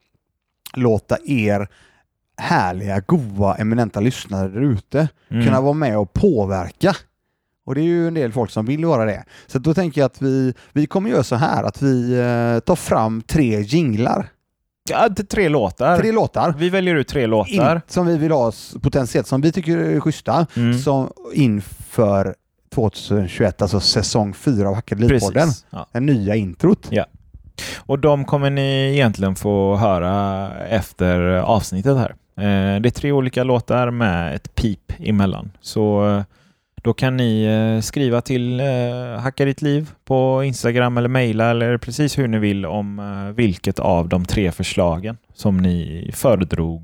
[0.74, 1.68] låta er
[2.36, 5.44] härliga, goa, eminenta lyssnare där ute Mm.
[5.44, 6.96] kunna vara med och påverka.
[7.66, 9.24] Och det är ju en del folk som vill vara det.
[9.46, 12.76] Så då tänker jag att vi, vi kommer göra så här att vi eh, tar
[12.76, 14.28] fram tre jinglar.
[14.90, 15.98] Ja, det tre låtar.
[15.98, 16.54] Tre låtar.
[16.58, 17.74] Vi väljer ut tre låtar.
[17.74, 18.52] In, som vi vill ha
[18.82, 20.78] potentiellt, som vi tycker är schyssta, Mm.
[20.78, 22.34] som inför
[22.74, 25.18] 2021, alltså säsong 4 av Hackeripodden.
[25.48, 25.66] Precis.
[25.70, 25.86] Ja.
[25.92, 26.90] Den nya introt.
[27.76, 32.10] Och de kommer ni egentligen få höra efter avsnittet här.
[32.38, 35.50] Eh, det är tre olika låtar med ett pip emellan.
[35.60, 36.22] Så eh,
[36.86, 38.66] då kan ni eh, skriva till eh,
[39.18, 43.78] Hacka ditt liv på Instagram eller mejla eller precis hur ni vill om eh, vilket
[43.78, 46.82] av de tre förslagen som ni föredrog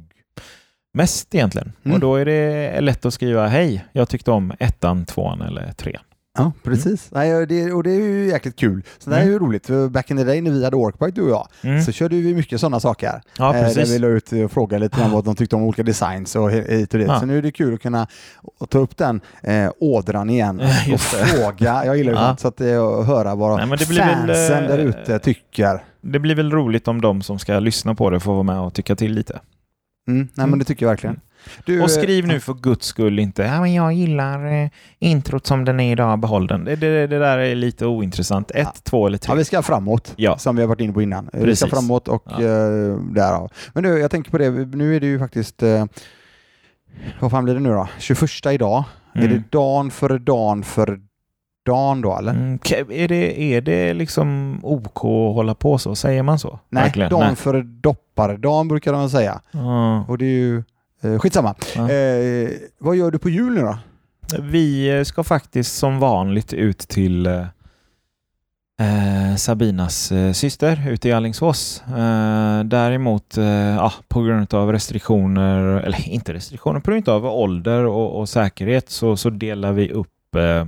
[0.94, 1.72] mest egentligen.
[1.84, 1.94] Mm.
[1.94, 6.02] Och då är det lätt att skriva hej, jag tyckte om ettan, tvåan eller trean.
[6.38, 7.08] Ja, precis.
[7.12, 8.82] Nej, det, och det är ju jäkligt kul.
[8.98, 9.66] Så det här är ju roligt.
[9.66, 11.82] För back in the day när vi hade Orkbike, du och jag, Mm.
[11.82, 13.22] så körde vi mycket sådana saker.
[13.38, 13.94] Ja, Eh, där precis.
[13.94, 16.92] vi la ut och frågade lite om vad de tyckte om olika designs och hit
[16.94, 17.08] och dit.
[17.08, 17.20] Ja.
[17.20, 18.06] Så nu är det kul att kunna
[18.68, 20.60] ta upp den eh, ådran igen
[20.94, 21.82] och fråga.
[21.86, 22.36] Jag gillar ju Ja.
[22.36, 23.86] så att, eh, höra vad Nej, men väl,
[24.26, 25.84] fansen eh, där ute tycker.
[26.00, 28.74] Det blir väl roligt om de som ska lyssna på det får vara med och
[28.74, 29.40] tycka till lite.
[30.08, 30.58] Mm, nej, men Mm.
[30.58, 31.20] det tycker jag verkligen.
[31.64, 35.46] Du, Och eh, skriv nu för guds skull inte ja, men jag gillar eh, introt
[35.46, 36.64] som den är idag, behåll den.
[36.64, 38.50] Det, det, det där är lite ointressant.
[38.50, 38.72] Ett, Ja.
[38.82, 39.32] två eller tre.
[39.32, 40.38] Ja, vi ska framåt, Ja.
[40.38, 41.24] som vi har varit inne på innan.
[41.32, 41.70] Vi ska Precis.
[41.70, 42.34] framåt och Ja.
[42.42, 43.52] eh, därav.
[43.72, 45.84] Men du, jag tänker på det, nu är det ju faktiskt, eh,
[47.20, 47.88] vad fan blir det nu då?
[47.98, 48.84] 21 idag.
[49.14, 49.32] Är Mm.
[49.32, 50.98] det dagen före dagen före
[51.66, 52.32] dagen då eller?
[52.32, 52.58] Mm,
[52.90, 55.94] är, det, är det liksom OK att hålla på så?
[55.94, 56.58] Säger man så?
[56.68, 57.10] Nej, Verkligen?
[57.10, 57.36] dagen Nej.
[57.36, 59.40] före dopparedagen brukar de säga.
[59.50, 60.04] Ja.
[60.08, 60.62] Och det är ju eh,
[61.20, 61.54] skitsamma.
[61.76, 61.90] Ja.
[61.90, 63.78] Eh, vad gör du på jul nu då?
[64.40, 67.46] Vi eh, ska faktiskt som vanligt ut till eh,
[68.80, 71.82] eh, Sabinas eh, syster ute i Alingsås.
[71.86, 78.20] Eh, däremot, eh, på grund av restriktioner, eller inte restriktioner, på grund av ålder och,
[78.20, 80.66] och säkerhet så, så delar vi upp eh,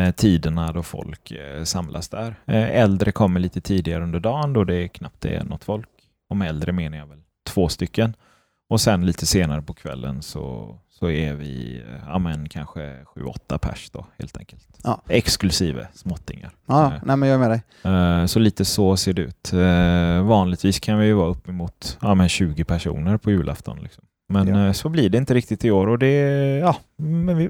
[0.00, 2.34] eh, tiderna då folk eh, samlas där.
[2.46, 5.88] Eh, äldre kommer lite tidigare under dagen då det är knappt det är något folk.
[6.34, 8.14] Med äldre menar jag väl två stycken.
[8.68, 13.22] Och sen lite senare på kvällen så, så är vi eh, ja, men kanske sju,
[13.24, 14.66] åtta pers då helt enkelt.
[14.84, 15.02] Ja.
[15.08, 16.50] Exklusive småttingar.
[16.66, 17.62] Ja, Eh, nej men jag är med dig.
[18.22, 19.52] eh, Så lite så ser det ut.
[19.52, 23.78] Eh, Vanligtvis kan vi ju vara uppemot ja, men 20 personer på julafton.
[23.82, 24.04] Liksom.
[24.28, 24.66] Men Ja.
[24.66, 26.12] eh, så blir det inte riktigt i år och det,
[26.58, 27.48] ja, men vi,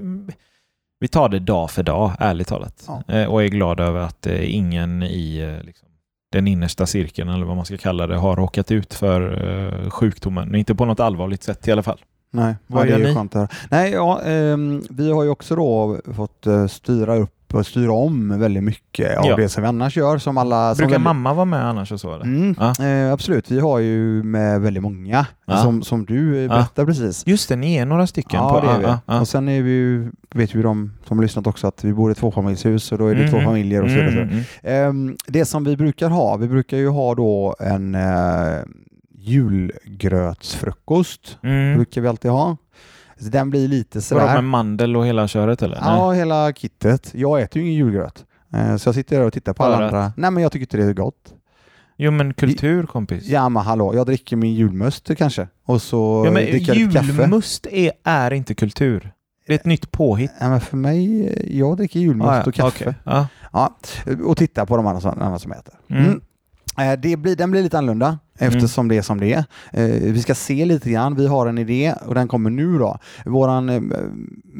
[0.99, 2.83] vi tar det dag för dag, ärligt talat.
[2.87, 3.03] Ja.
[3.15, 5.86] Eh, Och är glada över att ingen i liksom,
[6.31, 9.47] den innersta cirkeln, eller vad man ska kalla det, har råkat ut för
[9.83, 10.55] eh, sjukdomen.
[10.55, 11.99] Inte på något allvarligt sätt i alla fall.
[12.31, 13.47] Nej, Vad ja, gör ni?
[13.71, 18.39] Nej, ja, ehm, vi har ju också då fått eh, styra upp och styra om
[18.39, 19.35] väldigt mycket av Ja.
[19.35, 20.17] det som vi annars gör.
[20.17, 22.13] Som alla, som Brukar väldigt- mamma vara med annars och så?
[22.21, 22.85] Mm, Ja.
[22.85, 25.57] eh, absolut, vi har ju med väldigt många, Ja.
[25.57, 27.23] som, som du eh, berättade precis.
[27.27, 28.39] Just det, ni är några stycken.
[28.39, 29.21] Ja, på, det är vi.
[29.21, 32.11] Och sen är vi ju, vet ju de som har lyssnat också att vi bor
[32.11, 33.45] i tvåfamiljshus och då är det två Mhm.
[33.45, 34.09] familjer och så vidare.
[34.11, 34.89] Mm, mm, mm.
[35.09, 38.01] Ehm, det som vi brukar ha, vi brukar ju ha då en uh,
[39.19, 41.37] julgrötsfrukost.
[41.43, 41.75] Mm.
[41.75, 42.57] Brukar vi alltid ha.
[43.19, 44.33] Så den blir lite Vadå, sådär.
[44.33, 45.77] med mandel och hela köret eller?
[45.81, 47.11] Ja, hela kittet.
[47.13, 48.25] Jag äter ju ingen julgröt.
[48.53, 50.11] Eh, Så jag sitter där och tittar på alla andra.
[50.17, 51.33] Nej, men jag tycker inte det är gott.
[51.97, 53.25] Jo men kultur kompis.
[53.27, 55.47] Ja, men hallå, jag dricker min julmust kanske.
[55.65, 57.05] Och så Ja, men dricker jag kaffe.
[57.21, 59.11] julmust är, är inte kultur.
[59.47, 60.31] Det är ett nytt påhitt.
[60.39, 62.83] Ja, men för mig, jag dricker julmust Ah, ja, och kaffe.
[62.83, 62.93] okej.
[63.03, 63.27] Ja.
[63.53, 63.77] Ja,
[64.25, 65.73] och tittar på de andra som, andra som äter.
[65.89, 66.03] Mm.
[66.05, 66.21] Mm.
[66.93, 69.43] Eh, Det blir, den blir lite annorlunda eftersom det är som det är.
[69.71, 72.97] Eh, Vi ska se lite grann, vi har en idé och den kommer nu då.
[73.25, 73.81] Våran, eh,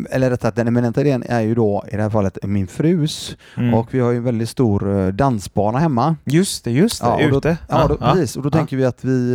[0.10, 3.74] eller rättare den eminenta idén är ju då i det här fallet min frus Mm.
[3.74, 6.16] och vi har ju en väldigt stor eh, dansbana hemma.
[6.26, 7.08] Just det, just det.
[7.08, 7.58] Ja, och då- ute.
[7.70, 8.36] Ja, då, precis.
[8.36, 8.52] Och då Ja.
[8.52, 9.34] tänker vi att vi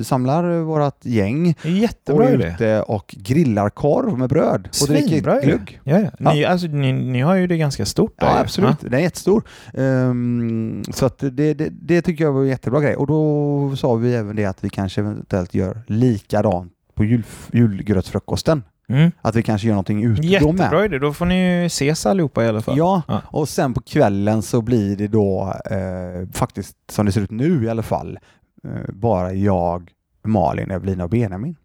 [0.00, 2.46] eh, samlar vårt gäng och Jättebra idé.
[2.54, 5.80] ute och grillar korv med bröd och dricker glögg.
[5.84, 6.10] Ja, ja.
[6.18, 6.32] Ja.
[6.32, 8.76] Ni, alltså, ni, ni har ju det ganska stort där Ja, absolut.
[8.80, 9.42] Den är jättestor.
[9.74, 12.96] Ehm, så att det, det, det tycker jag var en jättebra grej.
[12.96, 18.62] Och då sa vi även det att vi kanske eventuellt gör likadant på jul, julgrötsfrukosten.
[18.88, 19.10] Mm.
[19.22, 20.60] Att vi kanske gör någonting ute då med.
[20.60, 20.98] Jättebra idé.
[20.98, 22.78] Då får ni ju ses allihopa i alla fall.
[22.78, 23.22] Ja, Ja.
[23.26, 27.64] och sen på kvällen så blir det då eh, faktiskt som det ser ut nu
[27.64, 28.18] i alla fall
[28.64, 29.90] eh, bara jag,
[30.24, 31.56] Malin, Evelina och Benjamin.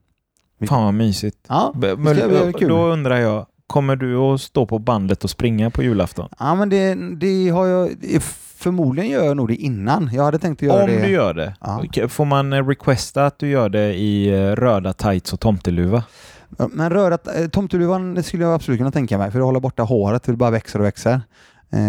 [0.67, 1.37] Fan vad mysigt.
[1.47, 2.69] Ja, Men, kul.
[2.69, 6.29] då undrar jag, kommer du att stå på bandet och springa på julafton?
[6.39, 7.89] Ja, men det, det har jag...
[8.59, 10.09] Förmodligen gör jag nog det innan.
[10.13, 11.01] Jag hade tänkt att göra Om det.
[11.01, 12.07] du gör det, Ja.
[12.09, 16.03] Får man eh, requesta att du gör det i eh, röda tights och tomteluva?
[16.71, 19.83] Men röra, eh, tomteluvan det skulle jag absolut kunna tänka mig för att hålla borta
[19.83, 21.21] håret, för det bara växer och växer.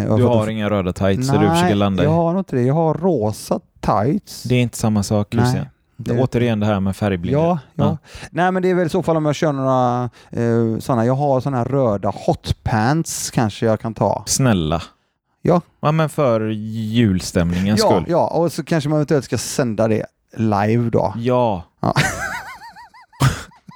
[0.09, 2.07] Och Du att- har inga röda tights så du försöker landa i?
[2.07, 2.63] jag har nog inte det.
[2.63, 4.43] Jag har rosa tights.
[4.43, 5.67] Det är inte samma sak Nej, Christian.
[5.97, 7.43] det Återigen det här med färgblindhet.
[7.45, 7.85] Ja, ja.
[7.85, 7.99] Ja.
[8.31, 11.07] Nej men det är väl i så fall om jag kör några eh, sådana.
[11.07, 14.23] Jag har sådana här röda hotpants kanske jag kan ta.
[14.27, 14.83] Snälla.
[15.43, 15.61] Ja.
[15.81, 18.05] Ja, men för julstämningens Ja, skull.
[18.09, 21.15] ja, och så kanske man eventuellt ska sända det live då.
[21.17, 21.65] Ja.
[21.81, 21.95] Ja.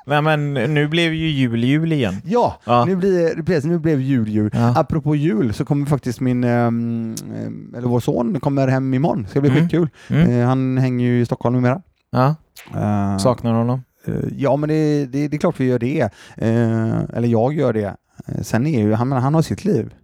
[0.06, 2.20] Nej, men nu blev ju jul jul igen.
[2.24, 2.84] Ja, Ja.
[2.84, 4.50] Nu, blir, precis, nu blev jul jul.
[4.54, 4.78] Ja.
[4.80, 9.22] Apropå jul så kommer faktiskt min, ehm, ehm, eller vår son kommer hem imorgon.
[9.22, 9.62] Det ska bli Mm.
[9.62, 9.88] skitkul.
[10.08, 10.30] Mm.
[10.40, 11.80] Eh, han hänger ju i Stockholm numera.
[12.10, 12.34] Ja.
[12.74, 13.82] Eh, Saknar honom?
[14.06, 16.00] eh, ja, men det, det, det är klart vi gör det.
[16.36, 17.96] Eh, eller jag gör det.
[18.42, 19.94] Sen är ju, han, han har sitt liv.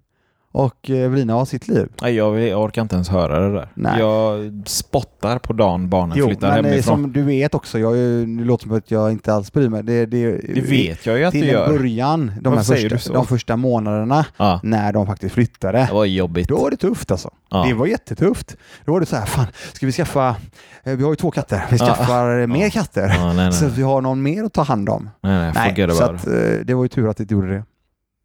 [0.53, 1.89] Och Evelina har sitt liv.
[2.03, 3.69] Nej, jag, orkar inte ens höra det där.
[3.75, 3.99] Nej.
[4.01, 7.03] Jag spottar på dagen barnen Jo, flyttar men eh, hemifrån.
[7.03, 7.95] som du vet också, jag,
[8.29, 9.83] det låter som att jag inte alls bryr mig.
[9.83, 11.69] Det, det, Det vet jag ju att du till gör.
[11.69, 13.13] början, de, här första, så?
[13.13, 16.49] de första månaderna Ja, när de faktiskt flyttade, det var jobbigt.
[16.49, 17.31] då var det tufft alltså.
[17.51, 17.65] Ja.
[17.69, 18.57] Det var jättetufft.
[18.85, 20.37] Då var det så här, fan, ska vi skaffa,
[20.85, 21.87] eh, vi har ju två katter, vi Ja.
[21.87, 23.09] skaffar mer katter.
[23.19, 23.73] Ja, nej, Så nej.
[23.73, 25.11] att vi har någon mer att ta hand om.
[25.23, 26.33] nej, nej, Nej, så att, eh,
[26.65, 27.65] det var ju tur att det inte gjorde det.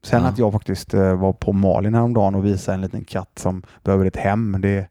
[0.06, 0.30] Sen Ja.
[0.30, 4.06] att jag faktiskt eh, var på Malin häromdagen och visade en liten katt som behöver
[4.06, 4.88] ett hem, det,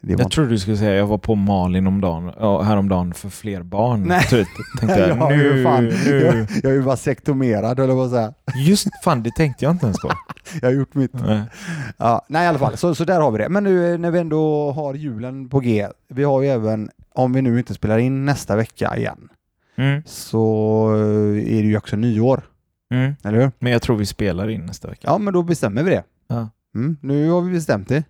[0.00, 3.28] det Jag trodde du skulle säga jag var på Malin om dagen, ja, häromdagen för
[3.28, 4.02] fler barn.
[4.02, 4.22] Nej.
[4.30, 4.48] Typ.
[4.80, 6.20] Tänkte jag, ju nu, fan, nu.
[6.24, 8.34] jag, jag är ju vasektomerad, eller vad säga.
[8.66, 10.10] Just fan, det tänkte jag inte ens på.
[10.62, 11.12] Jag har gjort mitt.
[11.12, 11.42] Nej.
[11.96, 13.48] Ja, nej, i alla fall, så, så där har vi det.
[13.48, 17.32] Men nu eh, när vi ändå har julen på G, vi har ju även, om
[17.32, 19.28] vi nu inte spelar in nästa vecka igen,
[19.76, 20.02] Mm.
[20.06, 22.42] så eh, är det ju också nyår,
[22.94, 23.14] Mm.
[23.24, 23.50] eller hur?
[23.58, 25.00] Men jag tror vi spelar in nästa vecka.
[25.02, 26.02] Ja, men då bestämmer vi det.
[26.28, 26.48] Ja.
[26.74, 28.02] Mm, nu har vi bestämt det.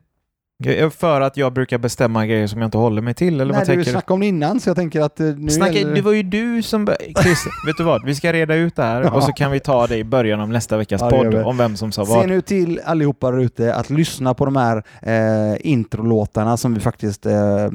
[0.91, 3.63] För att jag brukar bestämma grejer som jag inte håller mig till, eller Nej, vad
[3.63, 3.91] du tänker du?
[3.91, 6.23] snackade om det innan, så jag tänker att eh, nu Snacka, gäller- det var ju
[6.23, 6.87] du som...
[7.23, 8.05] Chris, vet du vad?
[8.05, 9.11] Vi ska reda ut det här Ja.
[9.11, 11.77] och så kan vi ta det i början av nästa veckas Ja, podd om vem
[11.77, 12.29] som sa Se vad.
[12.29, 17.27] nu till allihopa där ute att lyssna på de här eh, introlåtarna som vi faktiskt
[17.27, 17.71] eh, eh,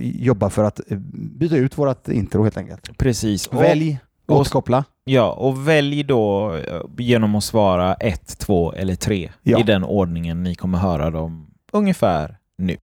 [0.00, 0.98] jobbar för att eh,
[1.38, 2.98] byta ut vårt intro helt enkelt.
[2.98, 3.52] Precis.
[3.52, 3.98] Välj,
[4.36, 4.84] återkoppla.
[5.04, 9.60] ja, och välj då eh, genom att svara ett, två eller tre Ja.
[9.60, 12.76] i den ordningen ni kommer höra dem ungefär nu.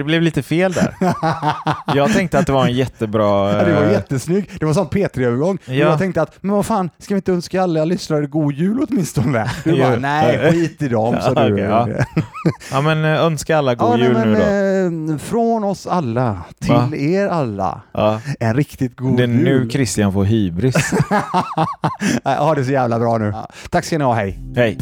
[0.00, 0.94] Det blev lite fel där.
[1.94, 3.52] Jag tänkte att det var en jättebra...
[3.52, 4.60] Ja, det var eh, jättesnyggt.
[4.60, 5.56] Det var sån P3-övergång.
[5.66, 5.74] Och Ja.
[5.74, 9.50] Jag tänkte att, men vad fan, ska vi inte önska alla lyssnare god jul åtminstone?
[9.64, 11.52] Du bara, nej, skit i dem, sa Ja, du.
[11.54, 11.88] okej, ja.
[12.72, 15.14] Ja, men eh, önska alla god Ja, nej, jul men, nu då.
[15.14, 16.90] eh, Från oss alla till Va?
[16.96, 17.80] er alla,
[18.40, 19.36] en riktigt god Det är jul.
[19.44, 20.76] nu Christian får hybris.
[22.24, 23.34] Ha det så jävla bra nu.
[23.70, 24.38] Tack ska ni ha, hej.
[24.56, 24.78] Hej!